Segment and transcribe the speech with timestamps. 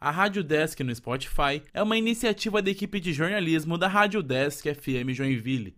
[0.00, 4.72] A Rádio Desk no Spotify é uma iniciativa da equipe de jornalismo da Rádio Desk
[4.72, 5.76] FM Joinville.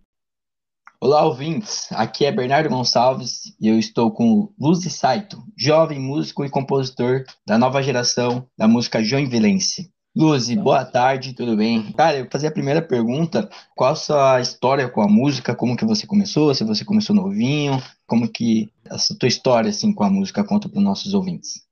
[0.99, 1.91] Olá, ouvintes.
[1.91, 7.57] Aqui é Bernardo Gonçalves e eu estou com Luzi Saito, jovem músico e compositor da
[7.57, 9.91] nova geração da música joinvilense.
[10.15, 11.91] Luzi, boa tarde, tudo bem?
[11.93, 13.49] Cara, eu vou fazer a primeira pergunta.
[13.75, 15.55] Qual a sua história com a música?
[15.55, 16.53] Como que você começou?
[16.53, 17.81] Se você começou novinho?
[18.05, 21.65] Como que essa tua história assim com a música conta para os nossos ouvintes?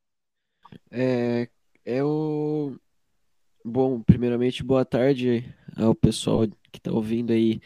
[0.89, 1.47] É,
[1.89, 2.79] eu.
[3.63, 5.43] Bom, primeiramente, boa tarde
[5.75, 7.61] ao pessoal que está ouvindo aí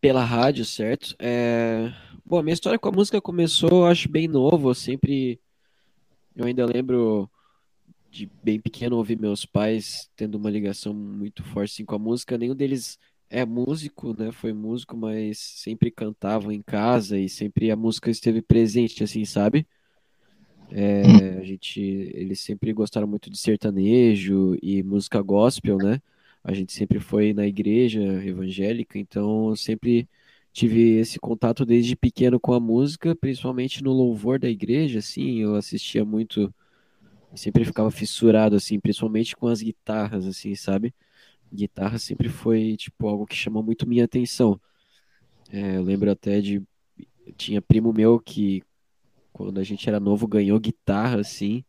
[0.00, 1.14] pela rádio, certo?
[1.18, 1.92] É...
[2.24, 4.70] Bom, a minha história com a música começou, acho, bem novo.
[4.70, 5.40] Eu sempre.
[6.34, 7.30] Eu ainda lembro
[8.10, 12.38] de bem pequeno ouvir meus pais tendo uma ligação muito forte assim, com a música.
[12.38, 14.30] Nenhum deles é músico, né?
[14.32, 19.66] Foi músico, mas sempre cantavam em casa e sempre a música esteve presente, assim, sabe?
[20.74, 26.00] É, a gente, eles sempre gostaram muito de sertanejo e música gospel, né?
[26.42, 30.08] A gente sempre foi na igreja evangélica, então eu sempre
[30.52, 35.54] tive esse contato desde pequeno com a música, principalmente no louvor da igreja, assim, eu
[35.56, 36.52] assistia muito,
[37.34, 40.94] sempre ficava fissurado, assim, principalmente com as guitarras, assim, sabe?
[41.52, 44.60] Guitarra sempre foi, tipo, algo que chamou muito minha atenção.
[45.50, 46.62] É, eu lembro até de,
[47.36, 48.62] tinha primo meu que
[49.32, 51.64] quando a gente era novo, ganhou guitarra, assim,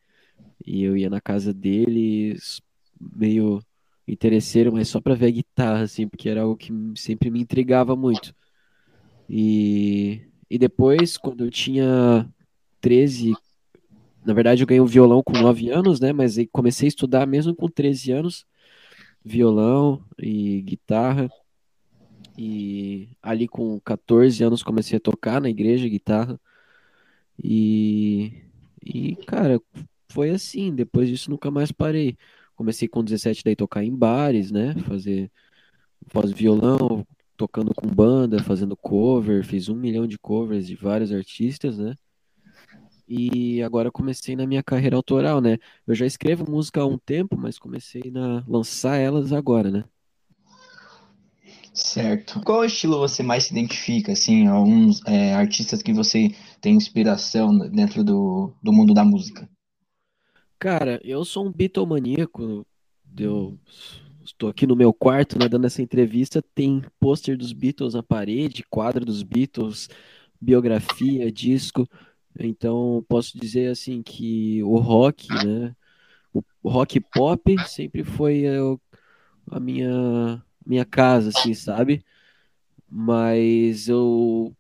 [0.66, 2.38] e eu ia na casa dele,
[3.00, 3.62] meio
[4.08, 7.96] interesseiro, mas só pra ver a guitarra, assim, porque era algo que sempre me intrigava
[7.96, 8.36] muito.
[9.30, 12.30] E, e depois, quando eu tinha
[12.82, 13.34] 13,
[14.26, 17.26] na verdade eu ganhei um violão com 9 anos, né, mas aí comecei a estudar
[17.26, 18.46] mesmo com 13 anos,
[19.24, 21.30] violão e guitarra,
[22.38, 26.40] e ali com 14 anos comecei a tocar na igreja guitarra,
[27.42, 28.44] e,
[28.84, 29.62] e, cara,
[30.10, 30.74] foi assim.
[30.74, 32.18] Depois disso, nunca mais parei.
[32.56, 34.76] Comecei com 17 daí tocar em bares, né?
[34.88, 35.32] Fazer
[36.14, 37.06] voz violão,
[37.38, 39.46] tocando com banda, fazendo cover.
[39.46, 41.96] Fiz um milhão de covers de vários artistas, né?
[43.08, 45.58] E agora comecei na minha carreira autoral, né?
[45.86, 49.84] Eu já escrevo música há um tempo, mas comecei a lançar elas agora, né?
[51.74, 52.40] Certo.
[52.42, 56.30] Qual estilo você mais se identifica, assim, alguns é, artistas que você
[56.62, 59.50] tem inspiração dentro do, do mundo da música?
[60.60, 62.66] Cara, eu sou um bitomaníaco,
[63.18, 63.58] eu
[64.24, 68.64] estou aqui no meu quarto, né, dando essa entrevista, tem pôster dos Beatles na parede,
[68.70, 69.90] quadro dos Beatles,
[70.40, 71.90] biografia, disco,
[72.40, 75.76] então posso dizer, assim, que o rock, né,
[76.34, 78.46] o rock pop sempre foi
[79.52, 82.04] a minha minha casa, assim, sabe?
[82.90, 84.56] Mas eu,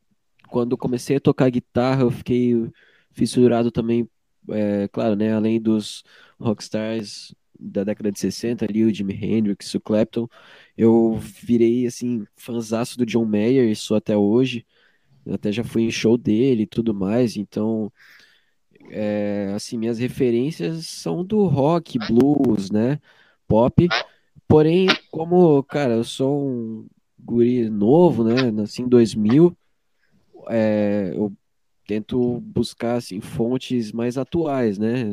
[0.50, 2.70] quando comecei a tocar guitarra, eu fiquei
[3.12, 4.10] fissurado também,
[4.50, 5.34] é, claro, né?
[5.34, 6.04] Além dos
[6.40, 10.28] rockstars da década de 60 ali, o Jimi Hendrix, o Clapton,
[10.78, 14.66] eu virei, assim, fanzaço do John Mayer, isso até hoje.
[15.26, 17.92] Eu até já fui em show dele e tudo mais, então...
[18.90, 23.00] É, assim, minhas referências são do rock, blues, né?
[23.48, 23.88] Pop,
[24.54, 26.88] Porém, como, cara, eu sou um
[27.18, 28.52] guri novo, né?
[28.52, 29.58] Nasci em 2000,
[30.48, 31.34] é, eu
[31.88, 35.06] tento buscar, assim, fontes mais atuais, né?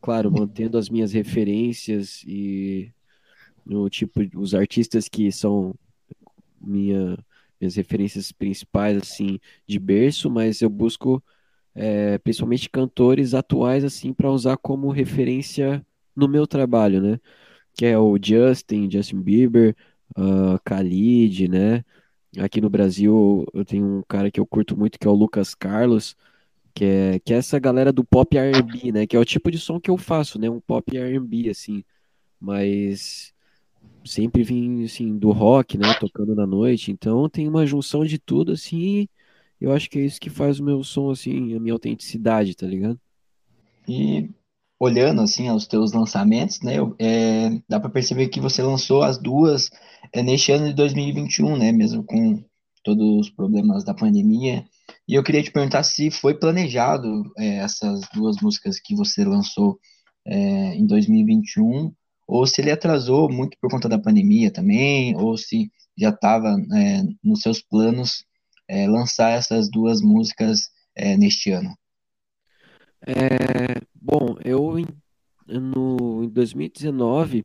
[0.00, 2.92] Claro, mantendo as minhas referências e
[3.66, 5.74] no tipo, os artistas que são
[6.60, 7.18] minha,
[7.60, 11.20] minhas referências principais, assim, de berço, mas eu busco
[11.74, 17.18] é, principalmente cantores atuais, assim, para usar como referência no meu trabalho, né?
[17.80, 19.74] Que é o Justin, Justin Bieber,
[20.10, 21.82] uh, Khalid, né?
[22.38, 25.54] Aqui no Brasil eu tenho um cara que eu curto muito que é o Lucas
[25.54, 26.14] Carlos,
[26.74, 29.06] que é, que é essa galera do pop R&B, né?
[29.06, 30.50] Que é o tipo de som que eu faço, né?
[30.50, 31.82] Um pop R&B, assim.
[32.38, 33.32] Mas
[34.04, 35.94] sempre vim, assim, do rock, né?
[35.98, 36.92] Tocando na noite.
[36.92, 39.08] Então tem uma junção de tudo, assim.
[39.58, 42.66] Eu acho que é isso que faz o meu som, assim, a minha autenticidade, tá
[42.66, 43.00] ligado?
[43.88, 44.28] E
[44.80, 49.70] olhando assim aos teus lançamentos, né, é, dá para perceber que você lançou as duas
[50.10, 52.42] é, neste ano de 2021, né, mesmo com
[52.82, 54.64] todos os problemas da pandemia.
[55.06, 59.78] E eu queria te perguntar se foi planejado é, essas duas músicas que você lançou
[60.26, 61.92] é, em 2021,
[62.26, 67.02] ou se ele atrasou muito por conta da pandemia também, ou se já estava é,
[67.22, 68.24] nos seus planos
[68.66, 70.70] é, lançar essas duas músicas
[71.18, 71.74] neste ano.
[73.06, 74.86] É, bom, eu em,
[75.48, 77.44] no, em 2019,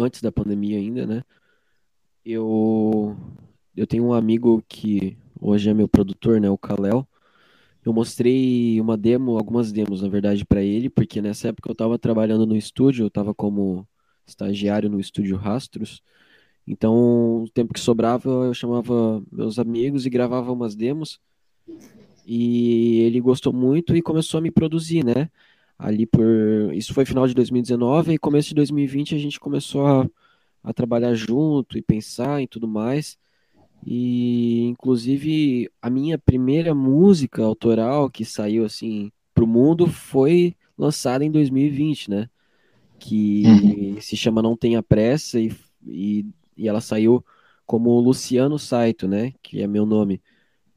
[0.00, 1.22] antes da pandemia ainda, né?
[2.24, 3.16] Eu,
[3.76, 6.50] eu tenho um amigo que hoje é meu produtor, né?
[6.50, 7.06] O Kalel.
[7.84, 11.98] eu mostrei uma demo, algumas demos, na verdade, para ele, porque nessa época eu estava
[11.98, 13.86] trabalhando no estúdio, eu estava como
[14.26, 16.02] estagiário no estúdio Rastros.
[16.66, 21.20] Então, o tempo que sobrava, eu chamava meus amigos e gravava umas demos.
[22.28, 25.30] E ele gostou muito e começou a me produzir, né?
[25.78, 26.26] Ali por.
[26.74, 30.10] Isso foi final de 2019 e começo de 2020 a gente começou a,
[30.64, 33.16] a trabalhar junto e pensar e tudo mais.
[33.86, 41.30] E inclusive a minha primeira música autoral que saiu assim pro mundo foi lançada em
[41.30, 42.28] 2020, né?
[42.98, 44.00] Que uhum.
[44.00, 45.54] se chama Não Tenha Pressa e,
[45.86, 46.26] e,
[46.56, 47.24] e ela saiu
[47.64, 49.32] como Luciano Saito, né?
[49.42, 50.20] Que é meu nome.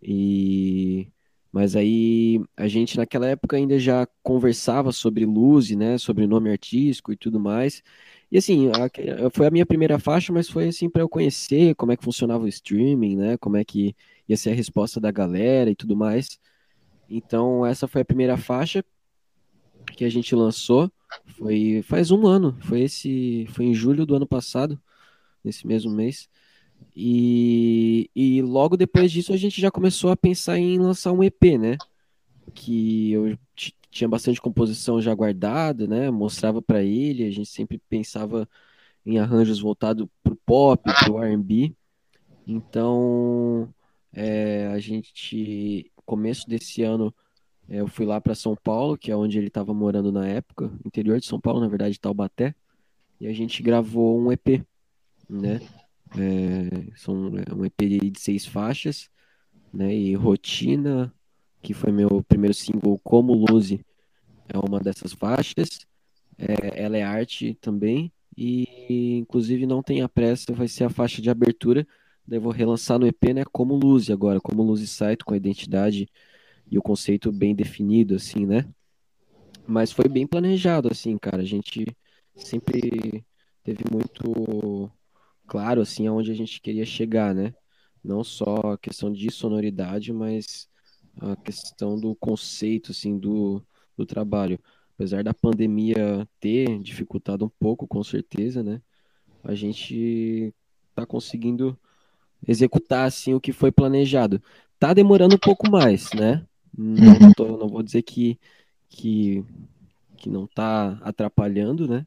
[0.04, 1.08] E
[1.52, 5.98] mas aí a gente naquela época ainda já conversava sobre Luzi, né?
[5.98, 7.84] Sobre nome artístico e tudo mais.
[8.32, 11.92] E assim, a, foi a minha primeira faixa, mas foi assim para eu conhecer como
[11.92, 13.38] é que funcionava o streaming, né?
[13.38, 13.96] Como é que
[14.28, 16.40] ia ser a resposta da galera e tudo mais.
[17.10, 18.84] Então, essa foi a primeira faixa
[19.96, 20.92] que a gente lançou.
[21.38, 24.80] Foi faz um ano, foi esse, foi em julho do ano passado,
[25.44, 26.30] nesse mesmo mês.
[26.96, 31.58] E, e logo depois disso a gente já começou a pensar em lançar um EP,
[31.58, 31.78] né?
[32.54, 33.38] Que eu
[33.90, 36.10] tinha bastante composição já guardada, né?
[36.12, 38.48] Mostrava para ele, a gente sempre pensava
[39.06, 41.74] em arranjos voltados para o pop, para o R&B.
[42.46, 43.74] Então,
[44.14, 47.14] é, a gente, começo desse ano,
[47.68, 50.72] é, eu fui lá para São Paulo, que é onde ele estava morando na época,
[50.86, 52.56] interior de São Paulo, na verdade, Taubaté,
[53.20, 54.64] e a gente gravou um EP,
[55.30, 55.60] né?
[56.18, 57.78] É, são é um EP
[58.12, 59.10] de seis faixas,
[59.74, 59.94] né?
[59.94, 61.14] E Rotina,
[61.62, 63.86] que foi meu primeiro single como Luzi,
[64.48, 65.88] é uma dessas faixas.
[66.38, 68.12] É, ela é arte também.
[68.38, 71.86] E inclusive não tenha pressa, vai ser a faixa de abertura.
[72.26, 73.44] Daí vou relançar no EP, né?
[73.52, 76.08] Como Luzi agora, como Luzi Site, com a identidade
[76.72, 78.66] e o conceito bem definido, assim, né?
[79.68, 81.42] Mas foi bem planejado, assim, cara.
[81.42, 81.86] A gente
[82.36, 83.24] sempre
[83.64, 84.92] teve muito
[85.50, 87.54] claro, assim, aonde a gente queria chegar, né?
[88.04, 90.70] Não só a questão de sonoridade, mas
[91.20, 93.62] a questão do conceito assim do,
[93.98, 94.60] do trabalho.
[94.94, 98.80] Apesar da pandemia ter dificultado um pouco, com certeza, né?
[99.44, 100.54] A gente
[100.90, 101.78] está conseguindo
[102.48, 104.42] executar assim o que foi planejado.
[104.78, 106.46] Tá demorando um pouco mais, né?
[106.78, 107.34] Não, uhum.
[107.34, 108.40] tô, não vou dizer que,
[108.88, 109.44] que,
[110.16, 112.06] que não está atrapalhando, né?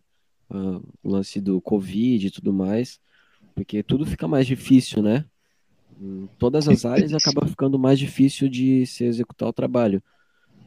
[0.49, 3.01] Uh, o lance do Covid e tudo mais,
[3.55, 5.25] porque tudo fica mais difícil, né?
[6.01, 10.03] Em todas as áreas acaba ficando mais difícil de se executar o trabalho.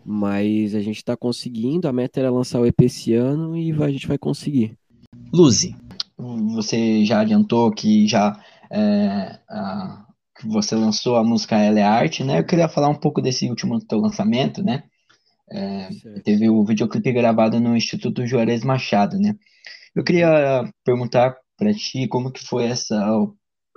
[0.06, 3.90] Mas a gente está conseguindo, a meta era lançar o EP esse ano e a
[3.90, 4.78] gente vai conseguir.
[5.34, 5.76] Luzi,
[6.18, 8.40] você já adiantou que já
[8.70, 10.06] é, a,
[10.38, 12.40] que você lançou a música Ela é Arte, né?
[12.40, 14.84] Eu queria falar um pouco desse último teu lançamento, né?
[15.50, 15.90] É,
[16.24, 19.36] teve o videoclipe gravado no Instituto Juarez Machado, né?
[19.96, 22.08] Eu queria perguntar para ti?
[22.08, 22.96] Como que foi essa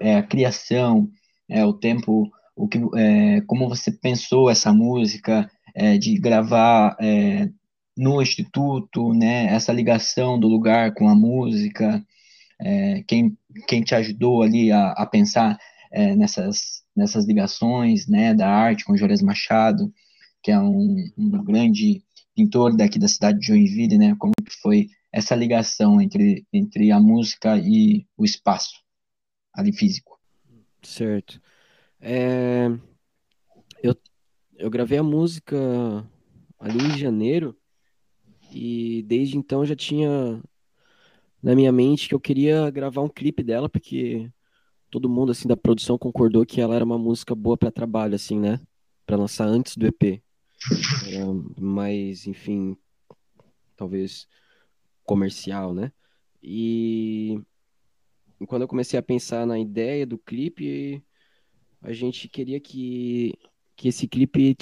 [0.01, 1.09] é, a criação,
[1.49, 7.49] é, o tempo, o que, é, como você pensou essa música, é, de gravar é,
[7.97, 12.05] no instituto, né, essa ligação do lugar com a música,
[12.61, 13.37] é, quem,
[13.67, 15.59] quem te ajudou ali a, a pensar
[15.93, 19.93] é, nessas, nessas ligações, né, da arte com Juarez Machado,
[20.43, 22.03] que é um, um grande
[22.35, 27.00] pintor daqui da cidade de Joinville, né, como que foi essa ligação entre, entre a
[27.00, 28.82] música e o espaço
[29.53, 30.19] ali físico.
[30.81, 31.41] Certo.
[32.01, 32.69] É,
[33.82, 33.96] eu,
[34.56, 35.56] eu gravei a música
[36.58, 37.56] ali em janeiro
[38.53, 40.41] e desde então já tinha
[41.43, 44.31] na minha mente que eu queria gravar um clipe dela porque
[44.89, 48.39] todo mundo assim da produção concordou que ela era uma música boa para trabalho assim,
[48.39, 48.60] né?
[49.05, 50.22] Para lançar antes do EP.
[51.08, 52.77] É, mas enfim,
[53.77, 54.29] talvez
[55.08, 55.91] comercial, né?
[56.43, 57.41] E
[58.46, 61.03] quando eu comecei a pensar na ideia do clipe,
[61.81, 63.34] a gente queria que,
[63.74, 64.55] que esse clipe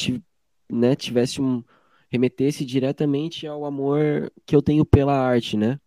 [0.70, 1.64] né, tivesse um
[2.08, 5.80] remetesse diretamente ao amor que eu tenho pela arte, né?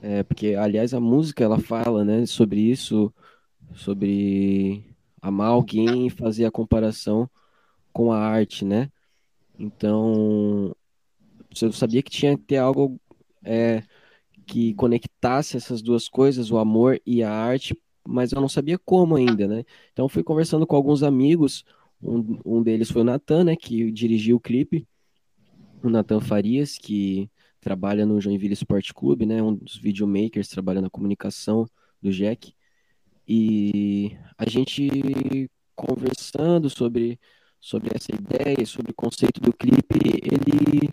[0.00, 3.12] É, porque aliás a música ela fala, né, sobre isso,
[3.74, 4.82] sobre
[5.20, 7.28] amar alguém e fazer a comparação
[7.92, 8.90] com a arte, né?
[9.58, 10.74] Então,
[11.60, 12.98] eu sabia que tinha que ter algo
[13.48, 13.82] é,
[14.46, 17.76] que conectasse essas duas coisas, o amor e a arte,
[18.06, 19.64] mas eu não sabia como ainda, né?
[19.92, 21.64] Então fui conversando com alguns amigos,
[22.02, 24.86] um, um deles foi o Natan, né, que dirigiu o clipe,
[25.82, 30.90] o Natan Farias, que trabalha no Joinville Sport Clube, né, um dos videomakers, trabalha na
[30.90, 31.66] comunicação
[32.00, 32.54] do Jack,
[33.26, 37.20] e a gente conversando sobre,
[37.60, 40.90] sobre essa ideia, sobre o conceito do clipe, ele,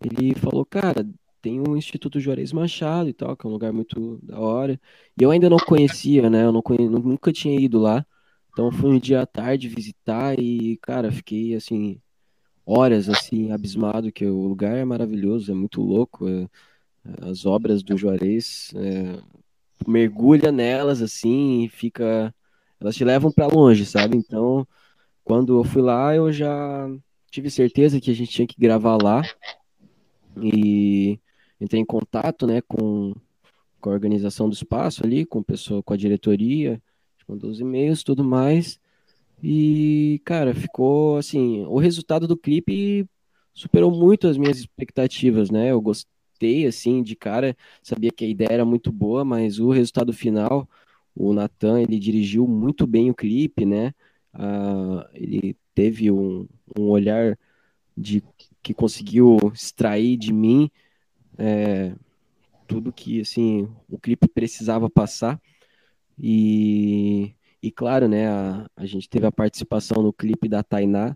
[0.00, 1.06] ele falou, cara,
[1.46, 4.80] tem o Instituto Juarez Machado e tal, que é um lugar muito da hora.
[5.16, 6.44] E eu ainda não conhecia, né?
[6.44, 6.88] Eu não conhe...
[6.88, 8.04] nunca tinha ido lá.
[8.50, 12.00] Então fui um dia à tarde visitar e, cara, fiquei assim,
[12.64, 16.28] horas assim, abismado, que o lugar é maravilhoso, é muito louco.
[16.28, 16.48] É...
[17.22, 19.20] As obras do Juarez, é...
[19.86, 22.34] mergulha nelas assim e fica.
[22.80, 24.16] Elas te levam para longe, sabe?
[24.16, 24.66] Então,
[25.24, 26.88] quando eu fui lá, eu já
[27.30, 29.22] tive certeza que a gente tinha que gravar lá.
[30.42, 31.20] E
[31.60, 33.14] entrei em contato, né, com,
[33.80, 36.80] com a organização do espaço ali, com o pessoal, com a diretoria,
[37.28, 38.78] mandou os e-mails, tudo mais.
[39.42, 43.06] E, cara, ficou assim, o resultado do clipe
[43.52, 45.70] superou muito as minhas expectativas, né?
[45.70, 50.12] Eu gostei assim de cara, sabia que a ideia era muito boa, mas o resultado
[50.12, 50.68] final,
[51.14, 53.92] o Nathan, ele dirigiu muito bem o clipe, né?
[54.32, 56.46] Ah, ele teve um,
[56.78, 57.38] um olhar
[57.96, 58.22] de
[58.62, 60.70] que conseguiu extrair de mim
[61.38, 61.94] é,
[62.66, 65.40] tudo que assim o clipe precisava passar.
[66.18, 71.14] E, e claro né a, a gente teve a participação no clipe da Tainá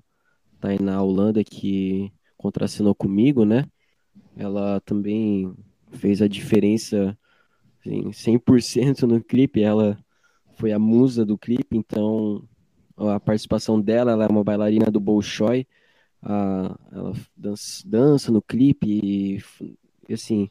[0.60, 3.66] Tainá Holanda que contracenou comigo né?
[4.36, 5.54] Ela também
[5.92, 7.16] fez a diferença
[7.80, 9.62] assim, 100% no clipe.
[9.62, 9.98] Ela
[10.54, 12.46] foi a musa do clipe então
[12.96, 15.66] a participação dela ela é uma bailarina do Bolshoi.
[16.22, 19.42] A, ela dança, dança no clipe
[20.10, 20.50] e assim,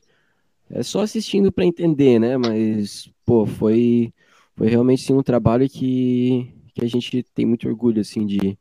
[0.70, 2.38] é só assistindo para entender, né?
[2.38, 4.13] Mas, pô, foi,
[4.56, 8.58] foi realmente sim, um trabalho que, que a gente tem muito orgulho, assim, de,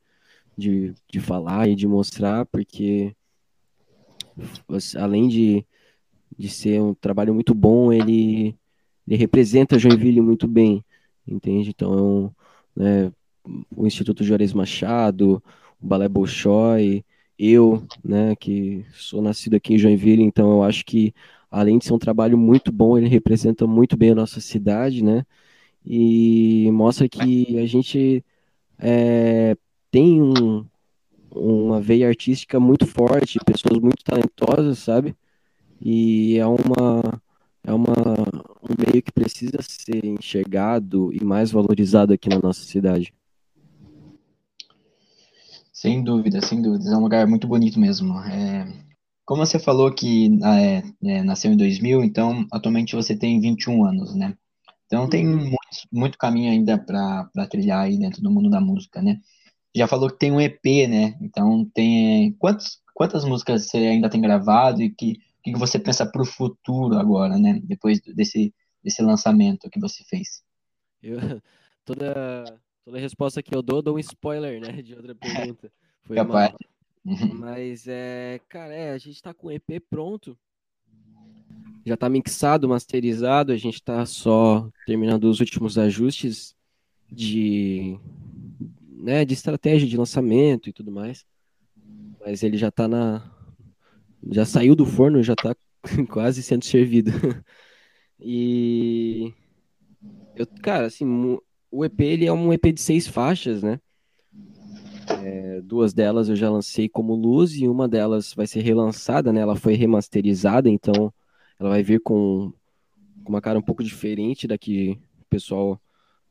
[0.56, 3.14] de, de falar e de mostrar, porque
[4.96, 5.64] além de,
[6.36, 8.56] de ser um trabalho muito bom, ele,
[9.06, 10.84] ele representa Joinville muito bem,
[11.26, 11.70] entende?
[11.70, 12.34] Então,
[12.74, 13.12] né,
[13.76, 15.40] o Instituto Juarez Machado,
[15.80, 17.04] o Balé Bolshoi,
[17.38, 21.14] eu, né, que sou nascido aqui em Joinville, então eu acho que
[21.50, 25.24] além de ser um trabalho muito bom, ele representa muito bem a nossa cidade, né?
[25.84, 28.24] E mostra que a gente
[28.78, 29.56] é,
[29.90, 30.66] tem um,
[31.30, 35.16] uma veia artística muito forte, pessoas muito talentosas, sabe?
[35.80, 37.22] E é uma
[37.64, 37.94] é uma
[38.62, 43.14] um meio que precisa ser enxergado e mais valorizado aqui na nossa cidade.
[45.80, 46.90] Sem dúvida, sem dúvida.
[46.90, 48.18] É um lugar muito bonito mesmo.
[48.24, 48.66] É,
[49.24, 54.12] como você falou que é, é, nasceu em 2000, então atualmente você tem 21 anos,
[54.12, 54.36] né?
[54.86, 55.36] Então tem uhum.
[55.36, 55.58] muito,
[55.92, 59.20] muito caminho ainda para trilhar aí dentro do mundo da música, né?
[59.72, 61.16] Já falou que tem um EP, né?
[61.20, 66.20] Então tem quantos, quantas músicas você ainda tem gravado e que que você pensa para
[66.20, 67.60] o futuro agora, né?
[67.62, 70.42] Depois desse desse lançamento que você fez.
[71.00, 71.18] Eu,
[71.86, 74.80] toda Toda resposta que eu dou, dou um spoiler, né?
[74.80, 75.70] De outra pergunta.
[76.04, 76.54] Foi Capaz.
[77.34, 80.34] Mas, é, cara, é, a gente tá com o EP pronto.
[81.84, 83.52] Já tá mixado, masterizado.
[83.52, 86.56] A gente tá só terminando os últimos ajustes
[87.12, 88.00] de,
[88.96, 91.26] né, de estratégia de lançamento e tudo mais.
[92.24, 93.30] Mas ele já tá na.
[94.30, 95.54] Já saiu do forno, já tá
[96.08, 97.10] quase sendo servido.
[98.18, 99.34] e.
[100.34, 101.04] Eu, cara, assim,
[101.70, 103.80] o EP ele é um EP de seis faixas, né?
[105.22, 109.40] É, duas delas eu já lancei como luz e uma delas vai ser relançada, né?
[109.40, 111.12] Ela foi remasterizada, então
[111.58, 112.52] ela vai vir com,
[113.26, 115.80] uma cara um pouco diferente da que o pessoal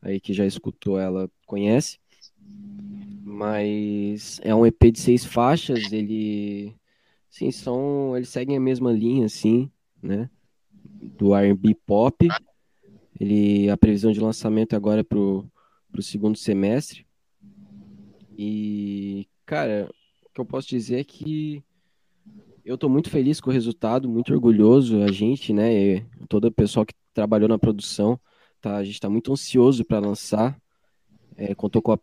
[0.01, 1.99] aí que já escutou ela conhece.
[3.23, 6.75] Mas é um EP de seis faixas, ele
[7.29, 9.69] sim, são, eles seguem a mesma linha assim,
[10.01, 10.29] né?
[11.17, 12.27] Do R&B pop
[13.19, 15.45] ele, a previsão de lançamento agora é pro,
[15.91, 17.05] pro segundo semestre.
[18.37, 19.89] E, cara,
[20.25, 21.63] o que eu posso dizer é que
[22.63, 26.85] eu estou muito feliz com o resultado, muito orgulhoso, a gente, né, todo o pessoal
[26.85, 28.19] que trabalhou na produção,
[28.61, 30.59] tá, a gente está muito ansioso para lançar.
[31.35, 31.95] É, contou com a,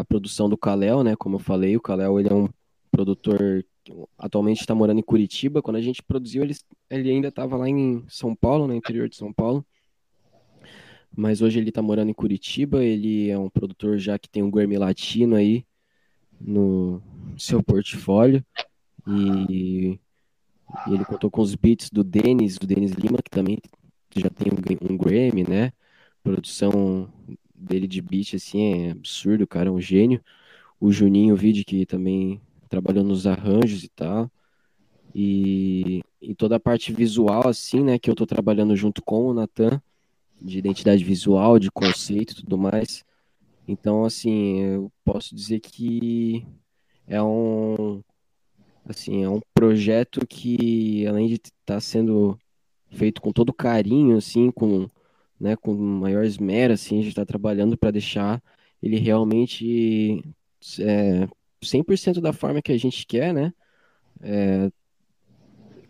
[0.00, 2.48] a, produção do Kalel, né, como eu falei, o Kalel ele é um
[2.90, 5.62] produtor que atualmente está morando em Curitiba.
[5.62, 6.56] Quando a gente produziu, ele,
[6.90, 9.64] ele ainda estava lá em São Paulo, no interior de São Paulo
[11.18, 12.84] mas hoje ele está morando em Curitiba.
[12.84, 15.66] Ele é um produtor já que tem um Grammy Latino aí
[16.40, 17.02] no
[17.36, 18.44] seu portfólio.
[19.04, 19.98] E,
[20.86, 23.58] e ele contou com os beats do Denis, do Denis Lima, que também
[24.14, 25.72] já tem um, um Grammy, né?
[26.22, 27.12] produção
[27.52, 30.22] dele de beat, assim, é absurdo, cara, é um gênio.
[30.80, 34.30] O Juninho Vide, que também trabalhou nos arranjos e tal.
[35.12, 39.34] E, e toda a parte visual, assim, né, que eu tô trabalhando junto com o
[39.34, 39.82] Natan
[40.40, 43.04] de identidade visual, de conceito e tudo mais.
[43.66, 46.46] Então, assim, eu posso dizer que
[47.06, 48.02] é um
[48.88, 52.38] assim, é um projeto que além de estar tá sendo
[52.90, 54.88] feito com todo carinho, assim, com,
[55.38, 58.42] né, com maior esmero, assim, a gente está trabalhando para deixar
[58.82, 60.22] ele realmente
[60.80, 61.28] é,
[61.62, 63.52] 100% da forma que a gente quer, né?
[64.20, 64.70] É,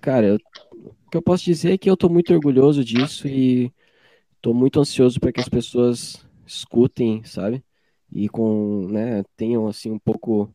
[0.00, 0.38] cara, eu,
[0.72, 3.72] o que eu posso dizer é que eu estou muito orgulhoso disso e
[4.38, 7.62] estou muito ansioso para que as pessoas escutem, sabe?
[8.10, 10.52] E com, né, tenham assim um pouco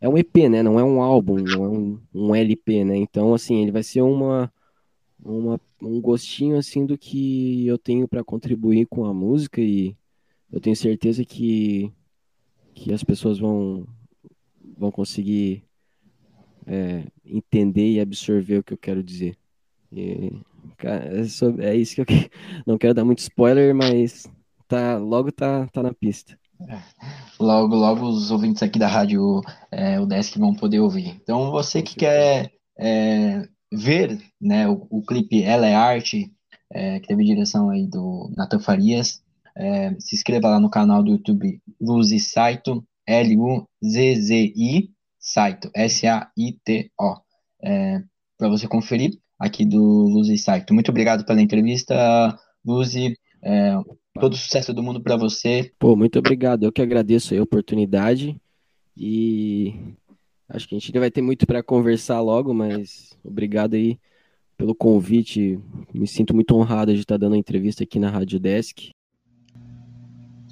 [0.00, 0.62] é um EP, né?
[0.62, 2.96] Não é um álbum, não é um, um LP, né?
[2.96, 4.52] Então, assim, ele vai ser uma,
[5.24, 9.96] uma um gostinho assim do que eu tenho para contribuir com a música e
[10.50, 11.92] eu tenho certeza que
[12.74, 13.86] que as pessoas vão
[14.76, 15.64] vão conseguir
[16.66, 19.36] é, entender e absorver o que eu quero dizer.
[19.92, 20.32] E,
[20.76, 22.06] cara, é, é, isso que eu
[22.66, 24.26] não quero dar muito spoiler, mas
[24.68, 26.38] tá logo tá tá na pista.
[27.40, 29.40] Logo, logo os ouvintes aqui da rádio
[29.70, 31.18] é, o Desk vão poder ouvir.
[31.22, 36.32] Então, você que quer é, ver né, o, o, clipe Ela é Arte,
[36.72, 39.22] é, que teve direção aí do Nathan Farias,
[39.56, 47.16] é, se inscreva lá no canal do YouTube Luzi Saito, L-U-Z-Z-I, Saito, S-A-I-T-O,
[47.62, 48.02] é,
[48.38, 50.72] para você conferir aqui do Luzi Saito.
[50.72, 53.18] Muito obrigado pela entrevista, Luzi.
[53.42, 53.74] É,
[54.14, 55.72] todo sucesso do mundo para você.
[55.80, 56.62] Pô, muito obrigado.
[56.62, 58.40] Eu que agradeço a oportunidade
[58.96, 59.74] e
[60.48, 63.98] acho que a gente vai ter muito para conversar logo, mas obrigado aí
[64.56, 65.58] pelo convite.
[65.92, 68.92] Me sinto muito honrado de estar dando a entrevista aqui na Rádio Desk.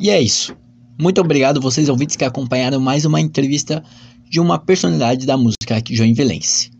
[0.01, 0.57] E é isso.
[1.01, 3.85] Muito obrigado vocês ouvintes que acompanharam mais uma entrevista
[4.29, 6.73] de uma personalidade da música joinvilense.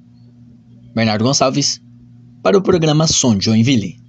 [0.93, 1.81] Bernardo Gonçalves
[2.43, 4.00] para o programa Som Joinville.